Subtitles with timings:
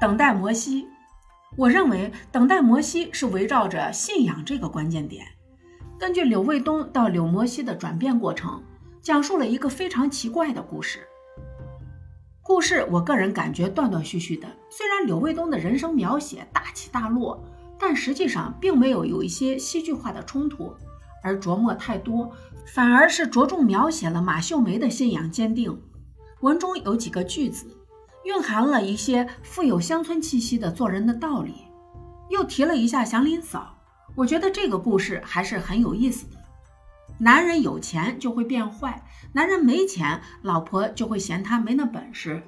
[0.00, 0.88] 等待摩西。
[1.58, 5.26] 我认为等待摩西是围绕着信仰这个关键点，
[5.98, 8.62] 根据柳卫东到柳摩西的转变过程，
[9.02, 11.00] 讲述了一个非常奇怪的故事。
[12.42, 17.44] 故事我个人感觉断断续续的，虽然柳卫东的人生描写大起大落，
[17.78, 20.72] 但实际上并没有有一些戏剧化的冲突，
[21.22, 22.32] 而琢磨太多，
[22.74, 25.78] 反而是着重描写了马秀梅的信仰坚定。
[26.40, 27.66] 文中有几个句子。
[28.30, 31.64] 蕴含了一些富有乡村气息的做人的道理，
[32.28, 33.76] 又提了一下祥林嫂。
[34.14, 36.36] 我觉得这个故事还是很有意思的。
[37.18, 42.40] 男人有钱就会变坏，男人没钱，老婆就会嫌他没那本事。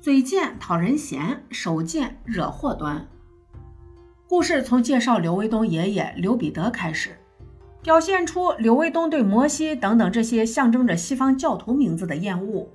[0.00, 3.06] 嘴贱讨人嫌，手贱惹祸端。
[4.28, 7.16] 故事从介绍刘卫东爷爷刘彼得开始，
[7.80, 12.68] 表现出刘卫东对摩西等等这些象征着西方教徒名字的厌恶。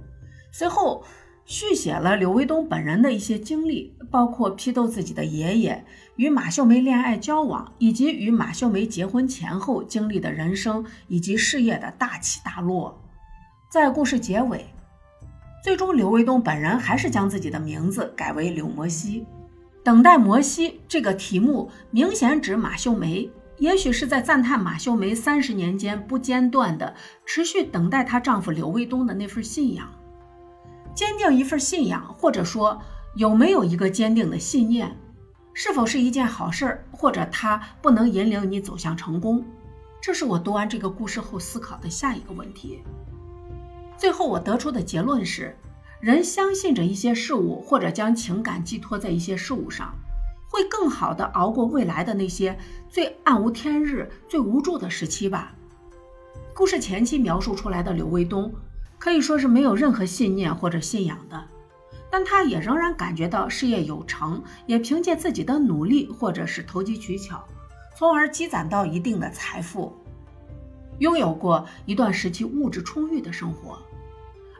[0.54, 1.04] 随后。
[1.46, 13.00] 续写了柳卫东本人的一些经历，包括批斗自己的爷爷、与马秀梅恋爱交往，以及与马秀梅结婚前后经历的人生以及事业的大起大落。
[13.72, 14.66] 在故事结尾，
[15.64, 19.26] 最终柳卫东本人还是将自己的名字改为柳摩西。
[19.84, 29.88] 等待摩西这个题目明显指马秀梅，也许是在赞叹马秀梅三十年间不间断的持续等待她丈夫柳卫东的那份信仰。
[30.96, 32.82] 坚定一份信仰，或者说
[33.16, 34.98] 有没有一个坚定的信念，
[35.54, 39.46] 是否是一件好事儿，或者它不能引领你走向成功，
[40.02, 42.82] 这是我读完这个故事后思考的下一个问题。
[43.98, 45.58] 最后我得出的结论是，
[46.00, 49.94] 人相信着一些事物，或者将情感寄托在一些事物上，
[50.50, 52.58] 会更好的熬过未来的那些
[52.90, 55.54] 最暗无天日、最无助的时期吧。
[56.54, 58.54] 故事前期描述出来的柳卫东。
[58.98, 61.44] 可以说是没有任何信念或者信仰的，
[62.12, 67.44] 但他也仍然感觉到事业有成，也凭借自己的努力或者是投机取巧，
[67.98, 69.94] 从而积攒到一定的财富，
[71.00, 73.78] 拥有过一段时期物质充裕的生活。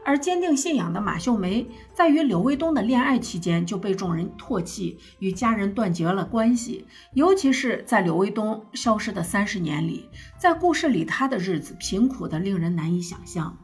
[0.04, 6.86] 而坚定信仰的马秀梅，在与柳卫东的恋爱期间就被众人唾弃，与家人断绝了关系。
[7.14, 10.08] 尤其是在柳卫东消失的三十年里，
[10.38, 13.58] 在故事里，他的日子贫苦的令人难以想象。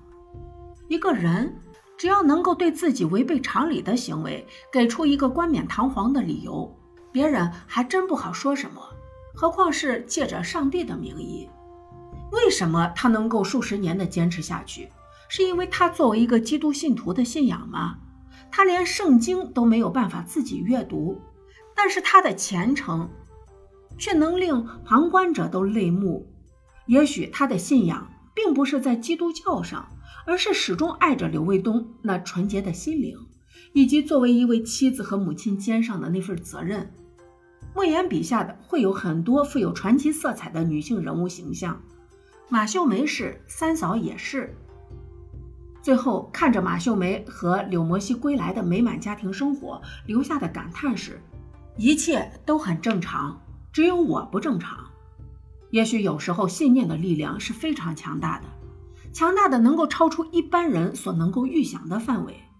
[0.92, 1.56] 一个人
[1.96, 6.70] 只要能够对自己违背常理的行为给出一个冠冕堂皇的理由，
[7.10, 8.82] 别人还真不好说什么。
[9.34, 11.48] 何况是借着上帝的名义，
[12.30, 14.90] 为什么他能够数十年的坚持下去？
[15.30, 17.96] 是因为他作为一个基督信徒的信仰吗？
[18.50, 21.18] 他连圣经都没有办法自己阅读，
[21.74, 23.08] 但是他的虔诚
[23.96, 26.30] 却能令旁观者都泪目。
[26.84, 29.88] 也许他的信仰并不是在基督教上。
[30.26, 33.18] 而是始终爱着刘卫东那纯洁的心灵，
[33.72, 36.92] 以及作为一位妻子和母亲肩上的那份责任。
[37.74, 41.80] 莫言笔下的会有很多富有传奇色彩的女性人物形象，
[42.48, 44.54] 马秀梅是，三嫂也是。
[45.80, 51.20] 最后看着马秀梅和柳摩西归来的美满家庭生活，留下的感叹是：
[51.76, 53.40] 一切都很正常，
[53.72, 54.78] 只有我不正常。
[55.70, 58.44] 也许有时候信念的力量是非常强大的。
[59.12, 62.51] 强大的，能够超出一般人所能够预想的范围。